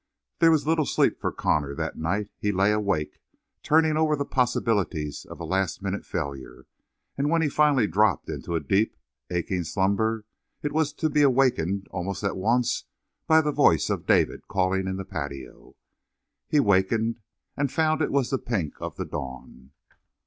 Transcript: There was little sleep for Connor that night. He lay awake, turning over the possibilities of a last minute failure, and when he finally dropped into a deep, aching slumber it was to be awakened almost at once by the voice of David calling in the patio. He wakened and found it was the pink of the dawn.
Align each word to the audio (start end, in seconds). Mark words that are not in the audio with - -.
There 0.39 0.49
was 0.49 0.65
little 0.65 0.87
sleep 0.87 1.19
for 1.21 1.31
Connor 1.31 1.75
that 1.75 1.95
night. 1.95 2.29
He 2.39 2.51
lay 2.51 2.71
awake, 2.71 3.19
turning 3.61 3.97
over 3.97 4.15
the 4.15 4.25
possibilities 4.25 5.25
of 5.25 5.39
a 5.39 5.43
last 5.45 5.83
minute 5.83 6.07
failure, 6.07 6.65
and 7.19 7.29
when 7.29 7.43
he 7.43 7.49
finally 7.49 7.85
dropped 7.85 8.27
into 8.27 8.55
a 8.55 8.59
deep, 8.59 8.95
aching 9.29 9.63
slumber 9.63 10.25
it 10.63 10.71
was 10.71 10.91
to 10.93 11.09
be 11.11 11.21
awakened 11.21 11.85
almost 11.91 12.23
at 12.23 12.35
once 12.35 12.85
by 13.27 13.41
the 13.41 13.51
voice 13.51 13.91
of 13.91 14.07
David 14.07 14.47
calling 14.47 14.87
in 14.87 14.97
the 14.97 15.05
patio. 15.05 15.75
He 16.47 16.59
wakened 16.59 17.19
and 17.55 17.71
found 17.71 18.01
it 18.01 18.11
was 18.11 18.31
the 18.31 18.39
pink 18.39 18.73
of 18.81 18.95
the 18.95 19.05
dawn. 19.05 19.69